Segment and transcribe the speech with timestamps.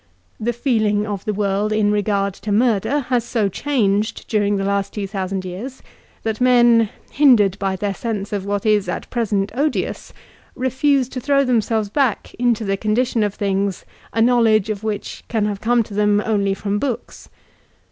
[0.39, 4.93] The feeling of the world in regard to murder has so changed during the last
[4.93, 5.83] two thousand years,
[6.23, 10.11] that men, hindered by their sense of what is at present odious,
[10.55, 15.45] refuse to throw themselves back into the condition of things, a knowledge of which can
[15.45, 17.29] have come to them only from books.